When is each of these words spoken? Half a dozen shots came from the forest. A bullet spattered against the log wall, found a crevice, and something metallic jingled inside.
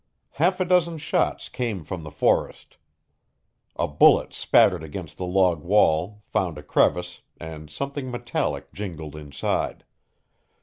Half 0.31 0.59
a 0.59 0.65
dozen 0.65 0.97
shots 0.97 1.47
came 1.47 1.83
from 1.83 2.01
the 2.01 2.09
forest. 2.09 2.77
A 3.75 3.87
bullet 3.87 4.33
spattered 4.33 4.81
against 4.81 5.19
the 5.19 5.27
log 5.27 5.61
wall, 5.63 6.23
found 6.25 6.57
a 6.57 6.63
crevice, 6.63 7.21
and 7.39 7.69
something 7.69 8.09
metallic 8.09 8.73
jingled 8.73 9.15
inside. 9.15 9.83